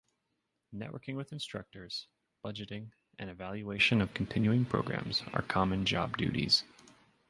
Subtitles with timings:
[0.73, 2.07] Networking with instructors,
[2.43, 6.63] budgeting, and evaluation of continuing programs are common job duties.